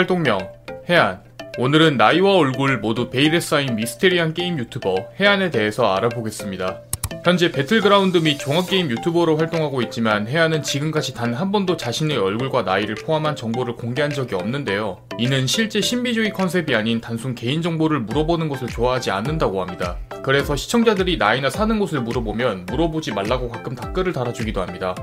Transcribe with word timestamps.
활동명 0.00 0.38
혜안 0.88 1.20
오늘은 1.58 1.98
나이와 1.98 2.36
얼굴 2.36 2.78
모두 2.78 3.10
베일에 3.10 3.38
싸인 3.38 3.76
미스테리한 3.76 4.32
게임 4.32 4.58
유튜버 4.58 4.94
혜안에 5.18 5.50
대해서 5.50 5.94
알아보겠습니다. 5.94 6.80
현재 7.22 7.52
배틀그라운드 7.52 8.18
및 8.18 8.38
종합게임 8.38 8.88
유튜버로 8.90 9.36
활동하고 9.36 9.82
있지만 9.82 10.26
혜안은 10.26 10.62
지금까지 10.62 11.12
단 11.12 11.34
한 11.34 11.52
번도 11.52 11.76
자신의 11.76 12.16
얼굴과 12.16 12.62
나이를 12.62 12.94
포함한 12.94 13.36
정보를 13.36 13.74
공개한 13.76 14.10
적이 14.10 14.36
없는데요. 14.36 15.02
이는 15.18 15.46
실제 15.46 15.82
신비주의 15.82 16.32
컨셉이 16.32 16.74
아닌 16.74 17.02
단순 17.02 17.34
개인정보를 17.34 18.00
물어보는 18.00 18.48
것을 18.48 18.68
좋아하지 18.68 19.10
않는다고 19.10 19.60
합니다. 19.60 19.98
그래서 20.22 20.56
시청자들이 20.56 21.18
나이나 21.18 21.50
사는 21.50 21.78
곳을 21.78 22.00
물어보면 22.00 22.66
물어보지 22.66 23.12
말라고 23.12 23.50
가끔 23.50 23.74
댓글을 23.74 24.14
달아주기도 24.14 24.62
합니다. 24.62 24.94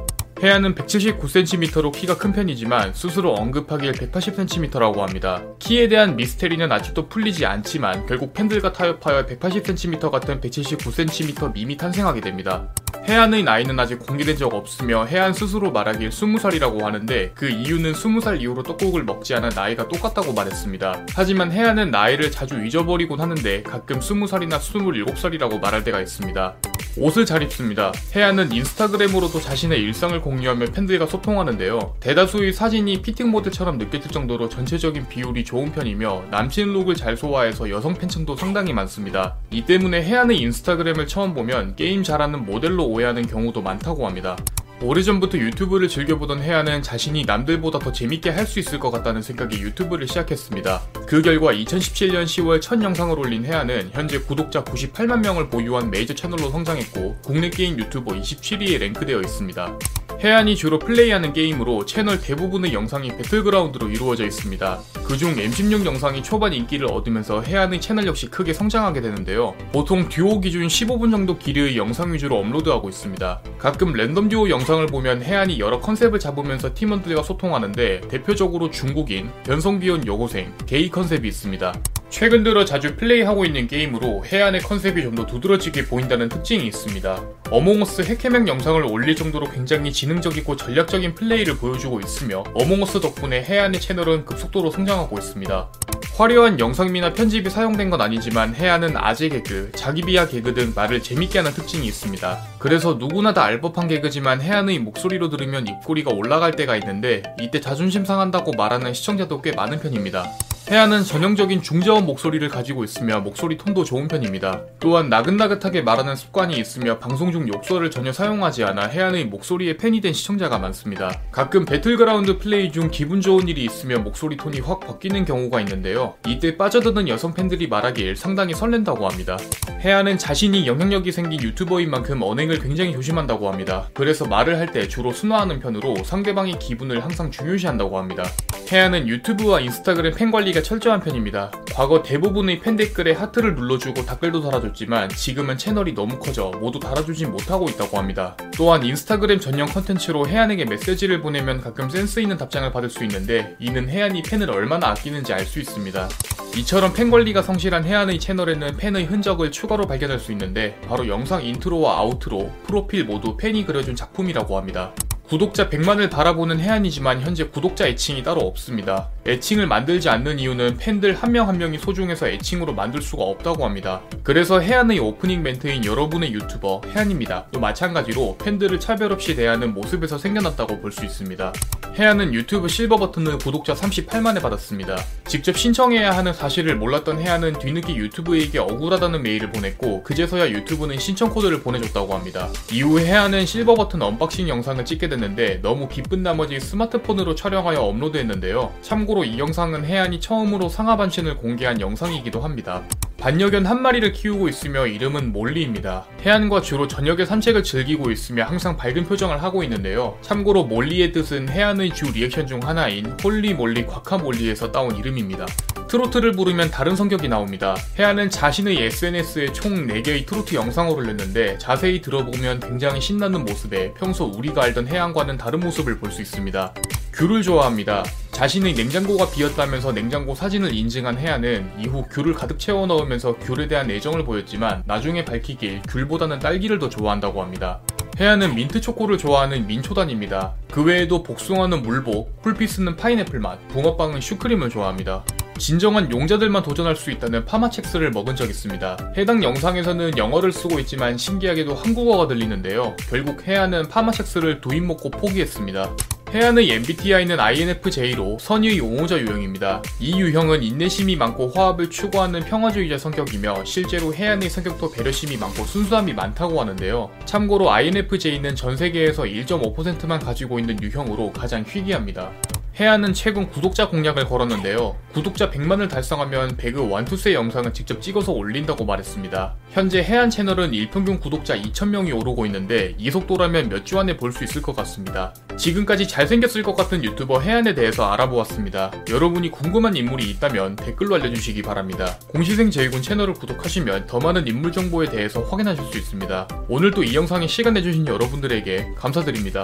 해안은 0.42 0.76
179cm로 0.76 1.92
키가 1.92 2.18
큰 2.18 2.32
편이지만 2.32 2.94
스스로 2.94 3.34
언급하길 3.34 3.94
180cm라고 3.94 4.98
합니다. 4.98 5.42
키에 5.58 5.88
대한 5.88 6.16
미스테리는 6.16 6.72
아직도 6.72 7.10
풀리지 7.10 7.48
않지만 7.48 8.06
결국 8.06 8.34
팬들과 8.34 8.72
타협하여 8.72 9.26
180cm 9.26 10.12
같은 10.12 10.40
179cm 10.40 11.54
밈이 11.54 11.78
탄생하게 11.78 12.22
됩니다. 12.22 12.72
해안의 13.08 13.44
나이는 13.44 13.80
아직 13.80 13.98
공개된 13.98 14.38
적 14.38 14.54
없으며 14.54 15.06
해안 15.06 15.34
스스로 15.34 15.72
말하길 15.72 16.10
20살이라고 16.10 16.82
하는데 16.82 17.32
그 17.34 17.50
이유는 17.50 17.94
20살 17.94 18.40
이후로 18.42 18.62
떡국을 18.62 19.06
먹지 19.06 19.34
않아 19.34 19.50
나이가 19.50 19.88
똑같다고 19.88 20.34
말했습니다. 20.34 21.06
하지만 21.16 21.52
해안은 21.52 21.90
나이를 21.90 22.30
자주 22.30 22.64
잊어버리곤 22.64 23.20
하는데 23.20 23.64
가끔 23.64 24.00
20살이나 24.00 24.60
27살이라고 24.60 25.60
말할 25.60 25.84
때가 25.84 26.00
있습니다. 26.00 26.58
옷을 27.00 27.26
잘 27.26 27.44
입습니다. 27.44 27.92
혜안은 28.16 28.52
인스타그램으로도 28.52 29.40
자신의 29.40 29.80
일상을 29.82 30.20
공유하며 30.22 30.68
팬들과 30.68 31.06
소통하는데요. 31.06 31.96
대다수의 32.00 32.54
사진이 32.54 33.02
피팅 33.02 33.30
모델처럼 33.30 33.78
느껴질 33.78 34.12
정도로 34.12 34.50
전체적인 34.50 35.08
비율이 35.08 35.44
좋은 35.44 35.72
편이며 35.72 36.26
남친 36.32 36.74
룩을 36.74 36.96
잘 36.96 37.16
소화해서 37.16 37.70
여성 37.70 37.94
팬층도 37.94 38.36
상당히 38.36 38.74
많습니다. 38.74 39.36
이 39.52 39.64
때문에 39.64 40.04
혜안의 40.04 40.40
인스타그램을 40.40 41.08
처음 41.08 41.34
보면 41.34 41.76
게임 41.76 42.04
잘하는 42.04 42.46
모델로 42.46 42.86
오해하는 42.86 43.28
경우도 43.28 43.62
많다고 43.62 44.06
합니다. 44.08 44.36
오래전부터 44.82 45.40
유튜브를 45.40 45.88
즐겨보던 45.88 46.42
혜안은 46.42 46.84
자신이 46.84 47.24
남들보다 47.26 47.80
더 47.80 47.92
재밌게 47.92 48.30
할 48.30 48.48
수 48.48 48.60
있을 48.60 48.80
것 48.80 48.92
같다는 48.92 49.22
생각에 49.22 49.60
유튜브를 49.60 50.08
시작했습니다. 50.08 50.82
그 51.06 51.22
결과 51.22 51.52
2017년 51.52 52.24
10월 52.24 52.62
첫 52.62 52.82
영상을 52.82 53.20
올린 53.20 53.44
혜안은 53.44 53.90
현재 53.92 54.20
구독자 54.20 54.64
98만 54.64 55.20
명을 55.20 55.50
보유한 55.50 55.92
메이저 55.92 56.14
채널로 56.14 56.50
성장했고 56.50 57.18
국내 57.24 57.50
게임 57.50 57.78
유튜버 57.78 58.14
27위에 58.14 58.78
랭크되어 58.80 59.20
있습니다. 59.20 59.80
혜안이 60.20 60.56
주로 60.56 60.80
플레이하는 60.80 61.32
게임으로 61.32 61.86
채널 61.86 62.20
대부분의 62.20 62.74
영상이 62.74 63.16
배틀그라운드로 63.18 63.90
이루어져 63.90 64.26
있습니다. 64.26 64.80
그중 65.06 65.36
M16 65.36 65.86
영상이 65.86 66.24
초반 66.24 66.54
인기를 66.54 66.92
얻으면서 66.92 67.42
혜안의 67.42 67.80
채널 67.80 68.08
역시 68.08 68.26
크게 68.26 68.52
성장하게 68.52 69.02
되는데요. 69.02 69.54
보통 69.72 70.10
듀오 70.10 70.40
기준 70.40 70.66
15분 70.66 71.12
정도 71.12 71.38
길이의 71.38 71.78
영상 71.78 72.12
위주로 72.14 72.40
업로드하고 72.40 72.90
있습니다. 72.90 73.42
가끔 73.60 73.94
랜덤 73.94 74.28
듀오 74.28 74.50
영상을 74.50 74.88
보면 74.88 75.22
혜안이 75.22 75.60
여러 75.60 75.80
컨셉을 75.80 76.20
잡으면서 76.20 76.74
팀원들과 76.74 77.22
소통하는데 77.22 78.02
대표적으로 78.10 78.72
중국인, 78.72 79.30
변성 79.46 79.80
귀여운 79.80 80.08
여고생, 80.08 80.52
게이 80.66 80.90
컨셉이 80.90 81.28
있습니다. 81.28 81.74
최근 82.10 82.44
들어 82.44 82.64
자주 82.64 82.96
플레이하고 82.96 83.44
있는 83.46 83.68
게임으로 83.68 84.26
혜안의 84.26 84.62
컨셉이 84.62 85.04
좀 85.04 85.18
더 85.18 85.26
두드러지게 85.26 85.86
보인다는 85.88 86.30
특징이 86.30 86.68
있습니다. 86.68 87.24
어몽어스 87.50 88.04
핵해명 88.04 88.48
영상을 88.48 88.84
올릴 88.86 89.16
정도로 89.16 89.50
굉장히 89.50 89.92
지능적이고 89.92 90.56
전략적인 90.56 91.16
플레이를 91.16 91.58
보여주고 91.58 92.00
있으며 92.02 92.44
어몽어스 92.54 93.02
덕분에 93.02 93.42
혜안의 93.44 93.82
채널은 93.82 94.26
급속도로 94.26 94.70
성장하고 94.70 95.18
있습니다. 95.18 95.72
화려한 96.18 96.60
영상미나 96.60 97.14
편집이 97.14 97.50
사용된 97.50 97.90
건 97.90 98.02
아니지만 98.02 98.54
혜안은 98.54 98.96
아재 98.96 99.30
개그, 99.30 99.72
자기 99.74 100.02
비하 100.04 100.28
개그 100.28 100.54
등 100.54 100.74
말을 100.76 101.02
재밌게 101.02 101.40
하는 101.40 101.52
특징이 101.52 101.88
있습니다. 101.88 102.38
그래서 102.60 102.94
누구나 103.00 103.34
다 103.34 103.44
알법한 103.44 103.88
개그지만 103.88 104.42
혜안의 104.42 104.80
목소리로 104.80 105.30
들으면 105.30 105.66
입꼬리가 105.68 106.12
올라갈 106.12 106.52
때가 106.52 106.76
있는데 106.78 107.24
이때 107.42 107.60
자존심 107.60 108.06
상한다고 108.06 108.52
말하는 108.54 108.94
시청자도 108.94 109.42
꽤 109.42 109.52
많은 109.52 109.80
편입니다. 109.80 110.26
혜안은 110.70 111.06
전형적인 111.06 111.62
중저음 111.62 112.06
목소리를 112.06 112.46
가지고 112.50 112.84
있으며 112.84 113.22
목소리 113.22 113.58
톤도 113.58 113.86
좋은 113.86 114.10
편입니다. 114.10 114.64
또한 114.82 115.08
나긋나긋하게 115.08 115.82
말하는 115.82 116.18
습관이 116.18 116.58
있으며 116.58 117.00
방송 117.00 117.32
중 117.32 117.48
욕설을 117.48 117.90
전혀 117.90 118.12
사용하지 118.12 118.66
않아 118.66 118.88
혜안의 118.88 119.28
목소리에 119.28 119.78
팬이 119.78 120.02
된 120.02 120.12
시청자가 120.12 120.60
많습니다. 120.60 121.22
가끔 121.32 121.64
배틀그라운드 121.64 122.38
플레이 122.40 122.70
중 122.74 122.90
기분 122.92 123.22
좋은 123.22 123.48
일이 123.48 123.64
있으면 123.64 124.00
목소리 124.00 124.36
톤이 124.36 124.60
확 124.60 124.82
바뀌는 124.82 125.24
경우가 125.24 125.62
있는데요. 125.62 126.16
이때 126.28 126.58
빠져드는 126.58 127.08
여성 127.08 127.34
팬들이 127.34 127.68
말하길 127.68 128.18
상당히 128.18 128.54
설렌다고 128.54 129.08
합니다. 129.08 129.38
해안은 129.80 130.18
자신이 130.18 130.68
영향력이 130.68 131.14
생긴 131.14 131.42
유튜버인 131.44 131.90
만큼 131.90 132.22
언행을 132.22 132.60
굉장히 132.60 132.92
조심한다고 132.92 133.50
합니다. 133.50 133.90
그래서 133.94 134.26
말을 134.26 134.60
할 134.60 134.68
때 134.68 134.86
주로 134.86 135.14
순화하는 135.14 135.62
편으로 135.62 136.04
상대방의 136.04 136.60
기분을 136.60 137.02
항상 137.02 137.32
중요시한다고 137.32 137.98
합니다. 137.98 138.26
해안은 138.70 139.08
유튜브와 139.08 139.62
인스타그램 139.62 140.14
팬 140.14 140.30
관리가 140.30 140.57
철저한 140.64 141.00
편입니다. 141.02 141.52
과거 141.74 142.02
대부분의 142.04 142.60
팬 142.60 142.76
댓글에 142.76 143.14
하트를 143.14 143.56
눌러주고 143.56 144.06
댓글도 144.06 144.42
달아줬지만 144.42 145.10
지금은 145.10 145.58
채널이 145.58 145.94
너무 145.94 146.20
커져 146.20 146.52
모두 146.60 146.80
달아주진 146.80 147.32
못하고 147.32 147.70
있다고 147.70 147.98
합니다. 147.98 148.36
또한 148.56 148.84
인스타그램 148.84 149.40
전용 149.40 149.68
컨텐츠로 149.68 150.28
해안에게 150.28 150.66
메시지를 150.66 151.22
보내면 151.22 151.62
가끔 151.62 151.90
센스 151.90 152.20
있는 152.20 152.38
답장을 152.38 152.72
받을 152.72 152.90
수 152.90 153.04
있는데 153.04 153.56
이는 153.60 153.90
해안이 153.90 154.24
팬을 154.24 154.52
얼마나 154.52 154.90
아끼는지 154.90 155.34
알 155.34 155.48
수 155.48 155.60
있습니다. 155.60 156.10
이처럼 156.58 156.94
팬 156.94 157.10
관리가 157.10 157.42
성실한 157.42 157.86
혜안의 157.86 158.20
채널에는 158.20 158.78
팬의 158.78 159.06
흔적을 159.06 159.52
추가로 159.52 159.88
발견할 159.88 160.20
수 160.20 160.32
있는데 160.32 160.80
바로 160.88 161.08
영상 161.08 161.44
인트로와 161.44 162.00
아우트로, 162.00 162.52
프로필 162.66 163.06
모두 163.06 163.38
팬이 163.38 163.66
그려준 163.66 163.96
작품이라고 163.96 164.58
합니다. 164.58 164.94
구독자 165.28 165.70
100만을 165.70 166.10
바라보는 166.10 166.62
혜안이지만 166.62 167.20
현재 167.20 167.44
구독자 167.44 167.86
애칭이 167.86 168.24
따로 168.24 168.40
없습니다. 168.42 169.10
애칭을 169.28 169.68
만들지 169.68 170.08
않는 170.08 170.40
이유는 170.40 170.78
팬들 170.78 171.16
한 171.16 171.26
명 171.26 171.47
한 171.47 171.58
명이 171.58 171.80
소중해서 171.80 172.30
애칭으로 172.30 172.74
만들 172.74 173.02
수가 173.02 173.24
없다고 173.24 173.66
합니다. 173.66 174.02
그래서 174.24 174.62
혜안의 174.62 175.00
오프닝 175.00 175.44
멘트인 175.44 175.84
여러분의 175.84 176.32
유튜버 176.32 176.84
혜안입니다. 176.96 177.48
또 177.52 177.60
마찬가지로 177.60 178.38
팬들을 178.38 178.80
차별 178.80 179.12
없이 179.12 179.36
대하는 179.36 179.74
모습에서 179.74 180.18
생겨났다고 180.18 180.80
볼 180.80 180.88
수 180.98 181.04
있습니다. 181.04 181.52
혜안은 181.96 182.34
유튜브 182.34 182.68
실버 182.68 182.96
버튼을 182.98 183.40
구독자 183.40 183.74
38만에 183.74 184.42
받았습니다. 184.42 184.98
직접 185.28 185.58
신청해야 185.58 186.12
하는 186.16 186.32
사실을 186.32 186.76
몰랐던 186.78 187.20
혜안은 187.20 187.60
뒤늦게 187.60 187.96
유튜브에게 187.96 188.60
억울하다는 188.60 189.22
메일을 189.24 189.52
보냈고 189.52 190.04
그제서야 190.04 190.50
유튜브는 190.52 190.98
신청 191.00 191.30
코드를 191.30 191.62
보내줬다고 191.62 192.14
합니다. 192.14 192.48
이후 192.72 193.00
혜안은 193.00 193.46
실버 193.46 193.76
버튼 193.76 194.02
언박싱 194.02 194.48
영상을 194.48 194.86
찍게 194.86 195.10
됐는데 195.18 195.62
너무 195.62 195.88
기쁜 195.90 196.24
나머지 196.24 196.60
스마트폰으로 196.60 197.36
촬영하여 197.36 197.82
업로드했는데요. 197.82 198.74
참고로 198.82 199.26
이 199.26 199.40
영상은 199.40 199.84
혜안이 199.84 200.20
처음으로 200.20 200.70
상하 200.70 200.96
반신을 200.96 201.38
공개한 201.38 201.82
영상이기도 201.82 202.42
합니다. 202.42 202.84
반려견 203.20 203.66
한 203.66 203.82
마리를 203.82 204.12
키우고 204.12 204.48
있으며 204.48 204.86
이름은 204.86 205.34
몰리입니다. 205.34 206.06
혜안과 206.22 206.62
주로 206.62 206.88
저녁에 206.88 207.26
산책을 207.26 207.64
즐기고 207.64 208.12
있으며 208.12 208.46
항상 208.46 208.78
밝은 208.78 209.06
표정을 209.06 209.42
하고 209.42 209.64
있는데요. 209.64 210.18
참고로 210.22 210.66
몰리의 210.66 211.12
뜻은 211.12 211.50
혜안의 211.50 211.94
주 211.94 212.12
리액션 212.12 212.46
중 212.46 212.60
하나인 212.64 213.08
holy 213.24 213.56
moly 213.56 213.86
guacamole에서 213.86 214.72
따온 214.72 214.96
이름입니다. 214.96 215.46
트로트를 215.88 216.34
부르면 216.34 216.70
다른 216.72 216.96
성격이 216.96 217.28
나옵니다. 217.30 217.76
해안은 217.98 218.30
자신의 218.30 218.78
SNS에 218.84 219.54
총 219.54 219.88
4개의 219.88 220.26
트로트 220.26 220.56
영상을 220.56 220.92
올렸는데 220.92 221.58
자세히 221.58 222.02
들어보면 222.02 222.60
굉장히 222.60 223.00
신나는 223.02 223.46
모습에 223.46 223.94
평소 223.94 224.26
우리가 224.26 224.64
알던 224.64 224.88
해안과는 224.88 225.38
다른 225.38 225.60
모습을 225.62 225.98
볼 226.00 226.08
수 226.12 226.22
있습니다. 226.22 226.74
귤을 227.14 227.42
좋아합니다. 227.44 228.06
자신의 228.32 228.74
냉장고가 228.76 229.30
비었다면서 229.30 229.92
냉장고 229.92 230.36
사진을 230.36 230.74
인증한 230.74 231.18
해안은 231.18 231.72
이후 231.80 232.06
귤을 232.12 232.34
가득 232.34 232.60
채워 232.60 232.86
넣으면서 232.86 233.36
귤에 233.40 233.68
대한 233.68 233.92
애정을 233.92 234.24
보였지만 234.24 234.84
나중에 234.86 235.26
밝히길 235.26 235.82
귤보다는 235.90 236.40
딸기를 236.40 236.80
더 236.80 236.88
좋아한다고 236.88 237.42
합니다. 237.42 237.82
해안은 238.20 238.56
민트 238.56 238.82
초코를 238.82 239.18
좋아하는 239.18 239.68
민초단입니다. 239.68 240.54
그 240.72 240.84
외에도 240.84 241.22
복숭아는 241.24 241.82
물복, 241.84 242.42
풀피스는 242.42 242.96
파인애플 242.96 243.40
맛, 243.40 243.68
붕어빵은 243.68 244.22
슈크림을 244.22 244.70
좋아합니다. 244.70 245.24
진정한 245.58 246.12
용자들만 246.12 246.64
도전할 246.64 246.96
수 246.96 247.12
있다는 247.12 247.46
파마첵스를 247.46 248.12
먹은 248.12 248.36
적 248.36 248.50
있습니다. 248.50 249.14
해당 249.18 249.44
영상에서는 249.44 250.18
영어를 250.18 250.52
쓰고 250.52 250.80
있지만 250.80 251.18
신기하게도 251.18 251.76
한국어가 251.76 252.28
들리는데요. 252.28 252.96
결국 253.10 253.48
해안은 253.48 253.90
파마첵스를 253.90 254.62
두입 254.62 254.84
먹고 254.84 255.10
포기했습니다. 255.10 255.96
해안의 256.34 256.70
MBTI는 256.72 257.40
INFJ로 257.40 258.38
선의의 258.40 258.82
옹호자 258.82 259.18
유형입니다. 259.18 259.82
이 260.00 260.20
유형은 260.20 260.62
인내심이 260.62 261.16
많고 261.16 261.52
화합을 261.56 261.90
추구하는 261.90 262.42
평화주의자 262.42 262.98
성격이며 262.98 263.64
실제로 263.64 264.14
해안의 264.14 264.50
성격도 264.50 264.92
배려심이 264.92 265.38
많고 265.38 265.64
순수함이 265.64 266.14
많다고 266.14 266.60
하는데요. 266.60 267.10
참고로 267.24 267.72
INFJ는 267.72 268.56
전 268.56 268.76
세계에서 268.76 269.24
1.5%만 269.24 270.20
가지고 270.20 270.60
있는 270.60 270.82
유형으로 270.82 271.32
가장 271.32 271.64
희귀합니다. 271.66 272.32
해안은 272.80 273.16
최근 273.16 273.50
구독자 273.50 273.90
공약을 273.90 274.26
걸었는데요. 274.26 274.96
구독자 275.12 275.50
100만을 275.50 275.90
달성하면 275.90 276.58
배그 276.58 276.88
완투스의 276.92 277.34
영상을 277.34 277.74
직접 277.74 278.00
찍어서 278.00 278.34
올린다고 278.34 278.86
말했습니다. 278.86 279.56
현재 279.72 280.04
해안 280.04 280.30
채널은 280.30 280.76
일평균 280.76 281.20
구독자 281.20 281.58
2,000명이 281.58 282.16
오르고 282.16 282.46
있는데 282.46 282.94
이 283.00 283.10
속도라면 283.10 283.70
몇 283.70 283.84
주 283.84 283.98
안에 284.00 284.16
볼 284.18 284.32
수 284.32 284.44
있을 284.44 284.62
것 284.62 284.76
같습니다. 284.76 285.34
지금까지 285.58 286.08
잘생겼을 286.08 286.62
것 286.62 286.76
같은 286.76 287.04
유튜버 287.04 287.40
해안에 287.40 287.74
대해서 287.74 288.12
알아보았습니다. 288.12 288.92
여러분이 289.10 289.50
궁금한 289.50 289.96
인물이 289.96 290.30
있다면 290.30 290.76
댓글로 290.76 291.16
알려주시기 291.16 291.64
바랍니다. 291.64 292.20
공시생 292.28 292.70
제이군 292.70 293.02
채널을 293.02 293.34
구독하시면 293.34 294.06
더 294.06 294.20
많은 294.20 294.46
인물 294.46 294.72
정보에 294.72 295.10
대해서 295.10 295.42
확인하실 295.42 295.84
수 295.86 295.98
있습니다. 295.98 296.48
오늘도 296.68 297.06
이 297.06 297.16
영상에 297.16 297.48
시간 297.48 297.74
내주신 297.74 298.06
여러분들에게 298.06 298.90
감사드립니다. 298.96 299.56